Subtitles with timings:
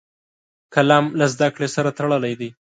[0.73, 2.49] قلم له زده کړې سره تړلی دی